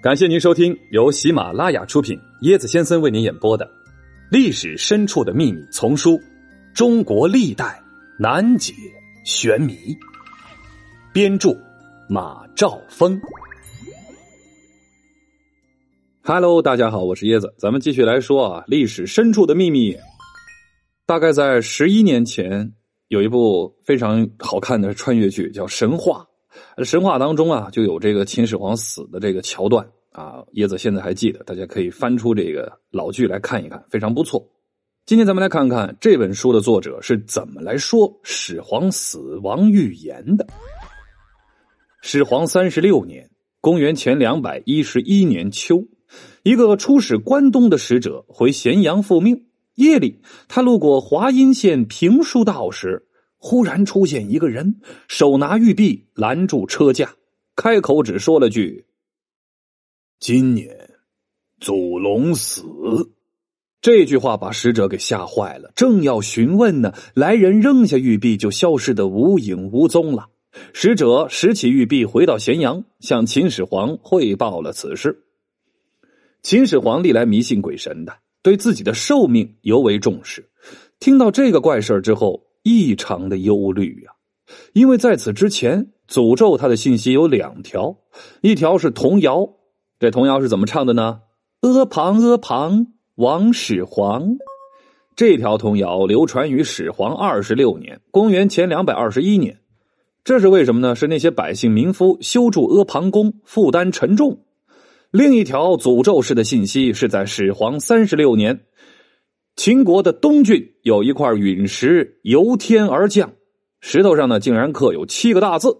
[0.00, 3.66] 感谢您收听由喜马拉雅出品、椰子先生为您演播的
[4.30, 6.12] 《历史深处的秘密》丛书
[6.72, 7.82] 《中国历代
[8.16, 8.72] 难解
[9.24, 9.72] 玄谜》，
[11.12, 11.50] 编著
[12.08, 13.20] 马兆峰。
[16.22, 19.96] Hello，大家好，我是椰子，咱们继续来说啊，历史深处的秘密。
[21.06, 22.72] 大概在十一年前，
[23.08, 26.24] 有一部非常好看的穿越剧，叫《神话》。
[26.84, 29.86] 神话当中啊，就有这个秦始皇死的这个桥段
[30.18, 34.44] 啊，叶子现在还记得，大家可以翻出这个老剧来看一看，非常不错。
[35.06, 40.44] 今天咱们来看看这本书的作者是怎么来说始皇死亡预言的。
[42.02, 45.84] 始皇三十六年，公元前两百一十一年秋，
[46.42, 49.46] 一个出使关东的使者回咸阳复命，
[49.76, 53.04] 夜里他路过华阴县平书道时。
[53.40, 57.14] 忽然出现一个人，手拿玉璧拦住车驾，
[57.54, 58.84] 开口只说了句
[60.20, 60.68] ：“今年
[61.60, 62.62] 祖龙死。”
[63.80, 70.28] 这句话把使者给吓坏了，正要询问呢，来人扔下玉璧就消失的无影无踪了。
[70.72, 75.24] 使者拾起玉璧回到咸阳，向秦始皇汇报了此事。
[76.42, 80.48] 秦始皇历来迷信鬼神的，对自己的寿命尤为重视。
[80.98, 82.46] 听到这个怪事之后。
[82.64, 84.12] 异常的忧虑啊，
[84.74, 87.96] 因为在此之前，诅咒他的信息有两条，
[88.42, 89.48] 一条是童谣，
[90.00, 91.22] 这童谣是怎么唱的呢？
[91.60, 94.36] 阿房阿房，王始皇。
[95.16, 99.58] 这条童谣流传于始皇二十六年，公元前两百二十一年。
[100.22, 100.94] 这是为什么呢？
[100.94, 104.44] 是那些百姓民夫修筑阿房宫，负担沉重。
[105.10, 108.60] 另一条诅咒式的信息是在始皇三十六年。
[109.56, 113.32] 秦国的东郡有一块陨石由天而降，
[113.80, 115.76] 石头上呢竟然刻有七个大字：“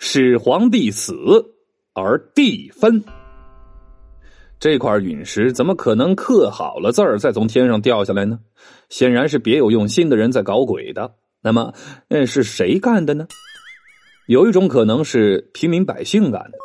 [0.00, 1.14] 始皇帝死
[1.94, 3.04] 而地分。”
[4.58, 8.38] 这块陨石怎么可能刻好了字儿再从天上掉下来呢？
[8.88, 11.14] 显然是别有用心的人在搞鬼的。
[11.42, 11.72] 那么，
[12.08, 13.26] 那是谁干的呢？
[14.26, 16.58] 有一种可能是平民百姓干的。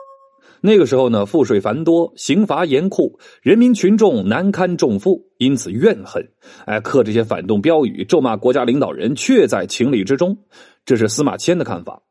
[0.62, 6.26] 那个时候呢，赋税繁多，刑罚严酷，人民群众难堪重负，因此怨恨，
[6.66, 10.38] 哎，刻这些反动标语，咒骂国家领导人，确在情理之中。
[10.86, 12.02] 这是司马迁的看法。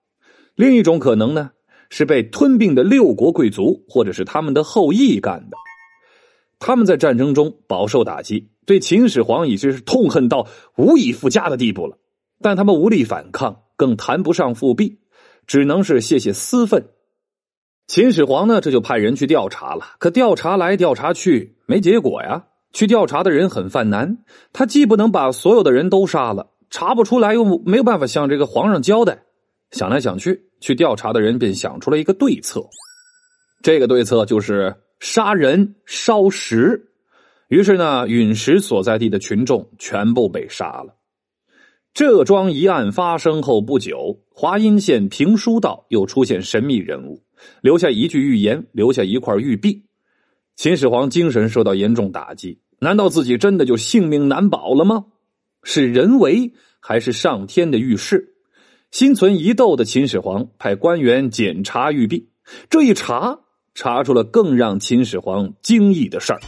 [0.57, 1.51] 另一种可能呢，
[1.89, 5.57] 是被吞并的六国贵族或者是他们的后裔干的。
[6.61, 11.99] 他们在战争中饱受打击，对秦始皇已经是痛恨到无以复加的地步了。
[12.41, 14.99] 但他们无力反抗，更谈不上复辟，
[15.47, 16.87] 只能是泄泄私愤。
[17.87, 19.97] 秦始皇呢，这就派人去调查了。
[19.99, 22.45] 可调查来调查去，没结果呀。
[22.73, 24.19] 去调查的人很犯难，
[24.53, 29.23] 他既不能把所有的人都杀了，查不出来又没有办法向这个皇上交代。
[29.73, 32.63] 想来想去，去调查的人便想出了一个对策。
[33.63, 36.91] 这个对策就是杀人烧石。
[37.49, 40.95] 于是呢，陨石所在地的群众全部被杀了。
[41.93, 47.25] 这桩疑案发生后不久，华阴县平书道又出现神秘人物。
[47.63, 49.83] 留下一句预言，留下一块玉璧，
[50.55, 52.61] 秦始皇精神受到严重打击。
[52.79, 55.07] 难道自己真的就性命难保了吗？
[55.65, 58.35] 是人为还是上天的预示？
[58.91, 62.29] 心存疑窦的秦始皇派官员检查玉璧，
[62.69, 63.41] 这一查，
[63.75, 66.41] 查出了更让秦始皇惊异的事儿：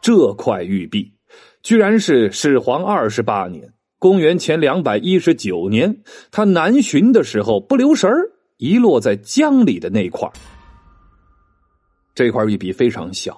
[0.00, 1.12] 这块玉璧
[1.62, 8.30] 居然是始皇二十八年（公元前两百一十九年）他南巡的时候不留神儿。
[8.56, 10.30] 遗落在江里的那块
[12.14, 13.36] 这块玉璧非常小，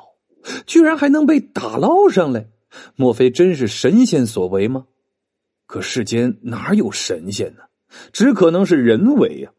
[0.66, 2.46] 居然还能被打捞上来，
[2.96, 4.84] 莫非真是神仙所为吗？
[5.66, 7.62] 可世间哪有神仙呢？
[8.12, 9.50] 只可能是人为呀。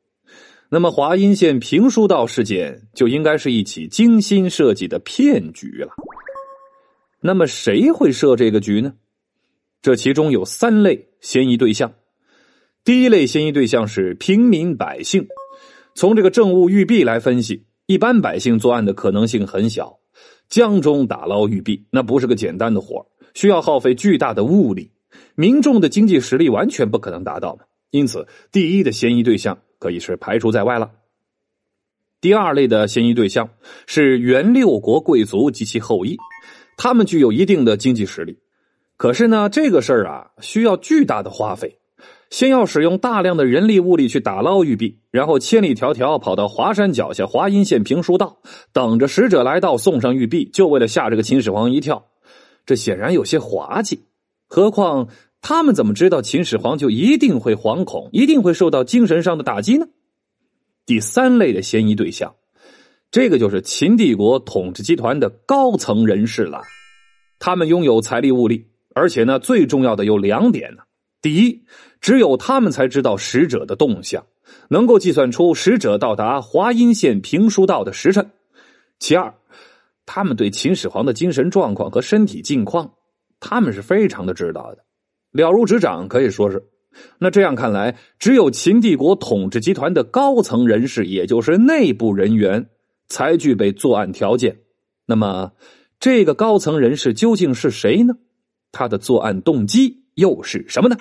[0.69, 5.93] 那么华阴县评书道事件就应该是一起精心设计的骗局了。
[7.21, 8.93] 那么谁会设这个局呢？
[9.81, 11.93] 这其中有三类嫌疑对象。
[12.83, 15.27] 第一类嫌疑对象是平民百姓。
[15.95, 19.99] 从这个政务玉璧来分析，一般百姓作案的可能性很小。
[20.49, 24.91] 江中打捞玉璧，那不是个简单的活需要耗费巨大的物力，
[25.35, 27.63] 民众的经济实力完全不可能达到嘛。
[27.89, 30.91] 因此，第一的嫌疑对象可以是排除在外了。
[32.19, 33.49] 第二类的嫌疑对象
[33.85, 36.17] 是原六国贵族及其后裔，
[36.77, 38.39] 他们具有一定的经济实力，
[38.97, 41.79] 可是呢，这个事儿啊，需要巨大的花费。
[42.29, 48.39] 先要使用大量的人力物力去打捞玉璧，然后千里迢迢跑到华山脚下华阴县评书道，
[48.73, 52.05] 等着使者来到送上玉璧，就为了吓这个秦始皇一跳。
[52.65, 54.01] 这显然有些滑稽。
[54.49, 55.07] 何况
[55.41, 59.87] 他们怎么知道秦始皇就一定会惶恐，一定会受到精神上的打击呢？
[60.85, 62.35] 第三类的嫌疑对象，
[63.11, 66.61] 这个就是秦帝国统治集团的高层人士了。
[67.39, 70.83] 他们拥有财力物力，而且呢，最重要的有两点呢：
[71.21, 71.63] 第一，
[72.01, 74.25] 只有他们才知道使者的动向，
[74.69, 78.23] 能够计算出使者到达华阴县平书道的时辰；
[78.97, 79.33] 其二，
[80.05, 82.93] 他们对秦始皇的精神状况和身体境况，
[83.39, 84.83] 他们是非常的知道的，
[85.31, 86.63] 了如指掌，可以说是。
[87.19, 92.69] 那这样看来，只有秦帝国统治集团的高层人士，也就是内部人员，
[93.07, 94.57] 才具备作案条件。
[95.05, 95.51] 那么，
[95.99, 98.15] 这个高层人士究竟是谁呢？
[98.71, 100.97] 他的作案动机又是什么呢？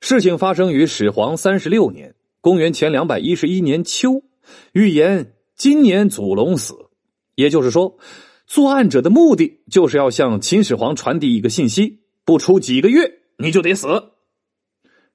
[0.00, 4.22] 事情发生于始皇三十六年，公元前两百一十一年秋，
[4.72, 6.74] 预言今年祖龙死。
[7.34, 7.98] 也就是说，
[8.46, 13.88] 作案者的目的就是要向秦始皇传递一个信息：不出几个月，你就得死。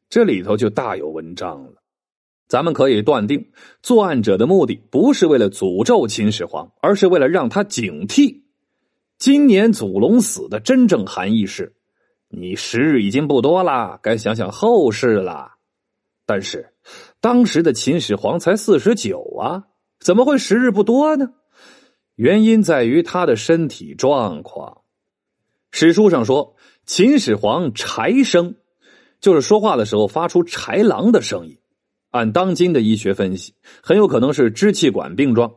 [0.09, 1.73] 这里头就大有文章了。
[2.47, 3.51] 咱们可以断定，
[3.81, 8.43] 作案者的目的不是为了诅咒秦始皇，而是为了让他警惕。
[9.17, 11.75] 今年祖龙死的真正含义是：
[12.29, 15.55] 你时日已经不多了，该想想后事了。
[16.25, 16.73] 但是，
[17.19, 19.63] 当时的秦始皇才四十九啊，
[19.99, 21.33] 怎么会时日不多呢？
[22.15, 24.81] 原因在于他的身体状况。
[25.71, 26.55] 史书上说，
[26.87, 28.55] 秦始皇柴生。
[29.19, 31.57] 就是说话的时候发出豺狼的声音，
[32.11, 33.53] 按当今的医学分析，
[33.83, 35.55] 很有可能是支气管病状。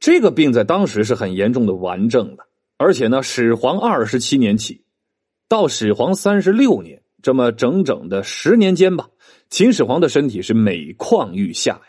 [0.00, 2.46] 这个病在当时是很严重的顽症的，
[2.78, 4.84] 而且呢，始皇二十七年起，
[5.48, 9.10] 到始皇三十六年，这么整整的十年间吧，
[9.50, 11.82] 秦始皇的身体是每况愈下呀。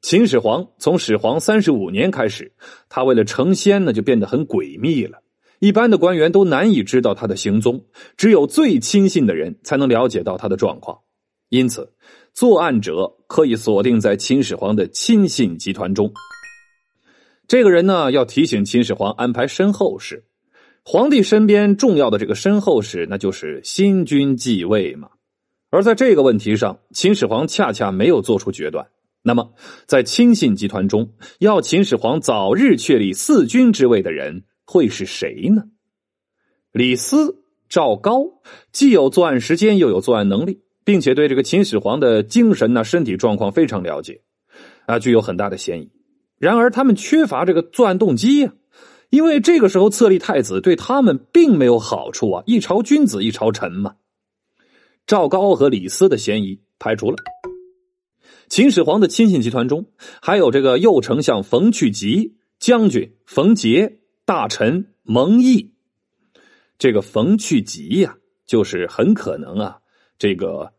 [0.00, 2.52] 秦始皇从始皇三十五年开始，
[2.88, 5.22] 他为了成仙呢，就变得很诡秘了。
[5.58, 7.84] 一般的官员都难以知道他的行踪，
[8.16, 10.98] 只有最亲信的人才能了解到他的状况。
[11.48, 11.92] 因此，
[12.34, 16.12] 作案者可以锁定在秦始皇的亲信集团中。
[17.48, 20.24] 这个人呢，要提醒秦始皇安排身后事。
[20.82, 25.08] 皇帝身边重要的这个身后事，那就是新君继位嘛。
[25.70, 28.86] 而在这个问题上，秦始皇恰恰没有做出决断。
[29.22, 29.52] 那么，
[29.86, 34.44] 在亲信集团中，要秦始皇早日确立四君之位的人。
[34.66, 35.64] 会是谁呢？
[36.72, 38.42] 李斯、赵高
[38.72, 44.20] 既有作案时间，又有作案能力，并且对这个秦始皇的精神呐、身体状况非常了解，
[44.84, 45.90] 啊，具有很大的嫌疑。
[46.38, 48.52] 然而，他们缺乏这个作案动机呀，
[49.08, 53.94] 因为这个时候册立太子对他们并没有好处啊，一朝君子一朝臣嘛。
[55.06, 57.16] 赵高和李斯的嫌疑排除了。
[58.48, 59.86] 秦始皇的亲信集团中，
[60.20, 64.00] 还有这个右丞相冯去疾、将军冯杰。
[64.26, 65.72] 大臣蒙毅，
[66.78, 69.78] 这个冯去疾呀，就是很可能啊，
[70.18, 70.74] 这个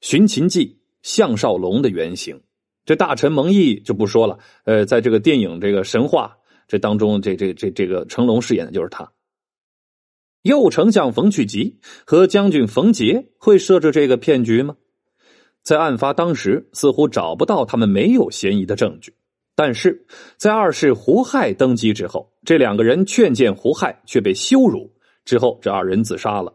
[0.00, 2.40] 寻秦记项少龙的原型。
[2.86, 9.12] 这大臣蒙毅就不说了，呃，在这个电影这个神话这当中，这这这这个成龙饰演的就是他。
[10.40, 14.74] 右丞相冯去疾和将军冯杰会设置这个骗局吗？
[15.62, 19.15] 在案发当时，似乎找不到他们没有嫌疑的证据。
[19.56, 20.06] 但是
[20.36, 24.92] 在二世胡亥登基之后，这两个人劝谏胡亥，却被羞辱。
[25.24, 26.52] 之后，这二人自杀了。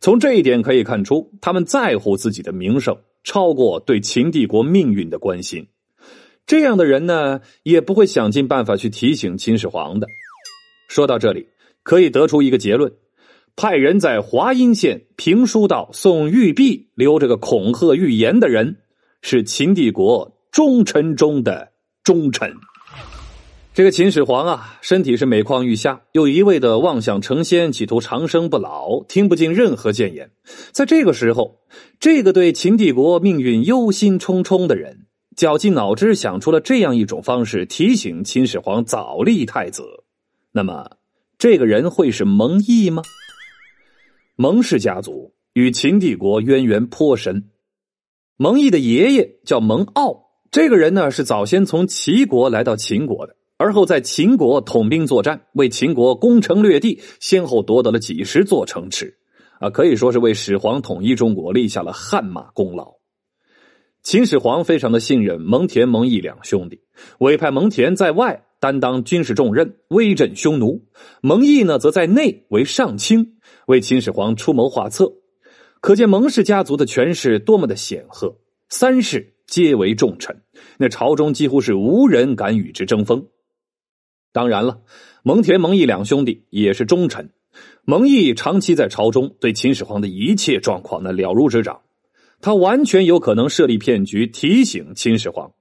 [0.00, 5.68] 从这一点可以看出，他们在乎自己的名声，超过对秦帝国命运的关心。
[6.46, 10.08] 这样的人呢，也不会想尽办法去提醒秦始皇的。
[10.88, 11.46] 说到这里，
[11.82, 12.90] 可以得出一个结论：
[13.54, 18.78] 派人在华阴县平书道送玉璧，留这个恐吓预言的人，
[19.20, 21.69] 是秦帝国忠臣中的。
[22.10, 22.52] 忠臣，
[23.72, 30.32] 这个秦始皇啊，身体是每况愈下，又一味的妄想成仙，企图长生不老，听不进任何谏言。
[30.72, 31.60] 在这个时候，
[32.00, 39.84] 这个对秦帝国命运忧心忡忡的人，绞尽脑汁想出了这样一种方式，提醒秦始皇早立太子。
[40.50, 40.96] 那么，
[41.38, 43.04] 这个人会是蒙毅吗？
[44.34, 47.50] 蒙氏家族与秦帝国渊源颇深，
[48.36, 50.29] 蒙毅的爷爷叫蒙骜。
[50.50, 59.16] 这个人呢，是早先从齐国来到秦国的，而后在秦国统兵作战，为秦国攻城略地，先后夺得了几十座城池，
[59.60, 62.94] 啊，可以说是为始皇统一中国立下了汗马功劳。
[64.02, 66.80] 秦始皇非常的信任蒙恬、蒙毅两兄弟，
[67.20, 70.82] 委派蒙恬在外担当军事重任，威震匈奴；
[71.20, 73.36] 蒙毅呢，则在内为上卿，
[73.68, 75.12] 为秦始皇出谋划策。
[75.80, 78.38] 可见蒙氏家族的权势多么的显赫。
[78.68, 79.34] 三世。
[79.50, 80.42] 皆为重臣，
[80.78, 83.26] 那朝中几乎是无人敢与之争锋。
[84.32, 84.80] 当然了，
[85.24, 87.30] 蒙恬、蒙毅两兄弟也是忠臣。
[87.84, 91.80] 蒙毅长期在朝中，对秦始皇的一切状况那了如指掌。
[92.40, 95.52] 他完全有可能设立骗局，提醒秦始皇。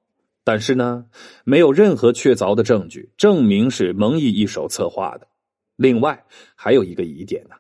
[0.43, 1.05] 但是呢，
[1.43, 5.27] 没有任何确凿的证据证明是蒙毅一手策划的。
[5.75, 7.55] 另外，还有一个疑点呢：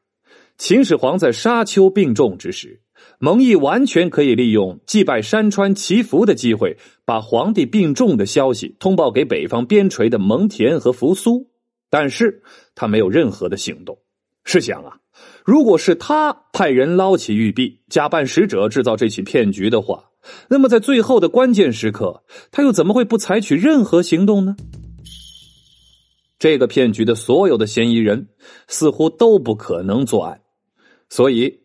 [0.59, 2.79] 秦始皇在沙丘病重之时，
[3.19, 11.49] 蒙毅完全可以利用祭拜山川祈福的机会，把皇帝病重的消息通报给北方边陲的蒙恬和扶苏。
[11.89, 12.43] 但是
[12.75, 13.97] 他没有任何的行动。
[14.43, 14.99] 试想啊，
[15.43, 20.05] 如果是他派人捞起玉璧，假扮使者制造这起骗局的话。
[20.49, 24.55] 那么，在最后的关键时刻，他又怎么会不采取任何行动呢？
[26.37, 28.29] 这个骗局的所有的嫌疑人
[28.67, 30.41] 似乎都不可能作案，
[31.09, 31.59] 所以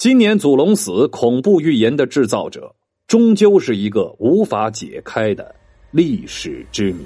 [0.00, 2.74] 今年祖龙死恐怖预言的制造者，
[3.06, 5.54] 终究是一个无法解开的
[5.90, 7.04] 历史之谜。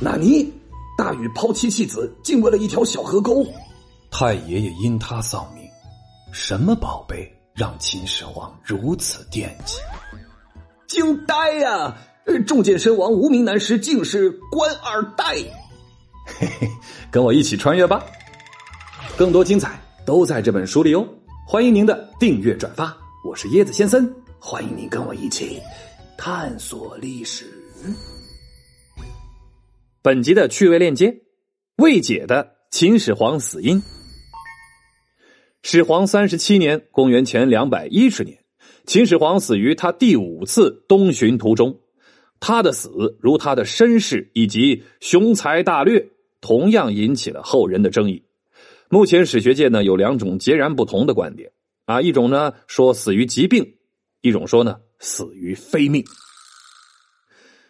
[0.00, 0.50] 纳尼？
[0.96, 3.46] 大禹抛妻弃子，竟为了一条小河沟？
[4.10, 5.62] 太爷爷因他丧命。
[6.32, 9.76] 什么宝贝让秦始皇如此惦记？
[10.86, 11.94] 惊呆呀！
[12.46, 15.34] 重剑身亡无名男尸竟是官二代。
[16.24, 16.66] 嘿嘿，
[17.10, 18.02] 跟我一起穿越吧！
[19.20, 21.06] 更多精彩都在这本书里哦！
[21.46, 22.96] 欢迎您的订阅转发。
[23.22, 25.60] 我是椰子先生，欢迎您跟我一起
[26.16, 27.44] 探索历史。
[30.00, 31.14] 本集的趣味链接：
[31.76, 33.82] 未解的秦始皇死因。
[35.60, 38.38] 始皇三十七年，公元前两百一十年，
[38.86, 41.78] 秦始皇死于他第五次东巡途中。
[42.40, 46.08] 他的死，如他的身世以及雄才大略，
[46.40, 48.24] 同样引起了后人的争议。
[48.92, 51.52] 目前史学界呢有两种截然不同的观点
[51.86, 53.76] 啊，一种呢说死于疾病，
[54.20, 56.02] 一种说呢死于非命。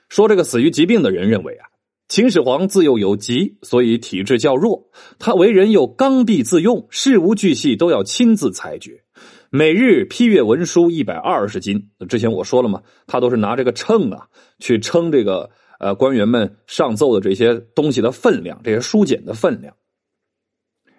[0.08, 1.68] 说这个死于疾病的人认为啊。
[2.08, 4.90] 秦始皇自幼有疾，所以体质较弱。
[5.18, 9.04] 他为人又刚愎自用，事无巨细都要亲自裁决，
[9.50, 11.90] 每日批阅文书一百二十斤。
[12.08, 14.26] 之前我说了嘛，他都是拿这个秤啊
[14.58, 19.76] 去称这个呃官员们上奏的这些东西的分量，这些书简的分量。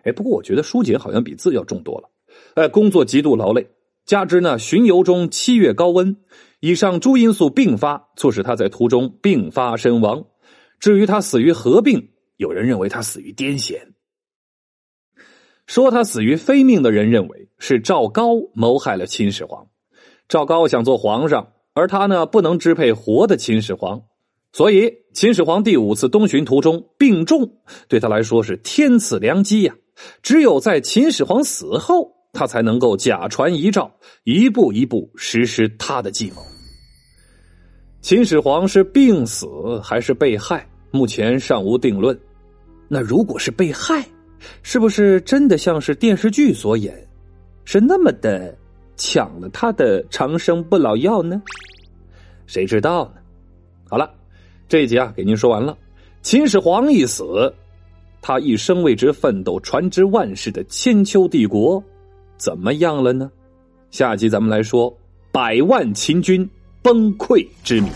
[0.03, 2.09] 哎，不过我觉得舒解好像比字要重多了。
[2.55, 3.67] 哎，工作极度劳累，
[4.05, 6.17] 加之呢巡游中七月高温，
[6.59, 10.25] 以上诸因素并发，促使他在途中病发身亡。
[10.79, 13.79] 至于他死于何病，有人认为他死于癫痫。
[15.67, 19.67] 说他死于非命的人认为是赵高谋害了秦始皇。
[20.27, 24.01] 赵高想做皇上，而他呢不能支配活的秦始皇，
[24.53, 27.49] 所以秦始皇第五次东巡途中病重，
[27.87, 29.73] 对他来说是天赐良机呀。
[30.21, 33.89] 只有在秦始皇死后，他才能够假传遗诏，
[34.23, 36.41] 一步一步实施他的计谋。
[38.01, 39.47] 秦始皇是病死
[39.83, 40.67] 还是被害？
[40.91, 42.19] 目前尚无定论。
[42.89, 44.05] 那如果是被害，
[44.63, 46.93] 是不是真的像是电视剧所演，
[47.63, 48.53] 是那么的
[48.97, 51.41] 抢了他的长生不老药呢？
[52.47, 53.21] 谁知道呢？
[53.87, 54.13] 好了，
[54.71, 55.77] 这一集啊，给您说完了。
[56.21, 57.53] 秦始皇一死，
[58.21, 61.83] 他一生为之奋斗、传之万世的千秋帝国
[62.37, 63.29] 怎么样了呢？
[63.89, 64.97] 下集咱们来说
[65.29, 66.49] 百万秦军
[66.81, 67.89] 崩溃之谜。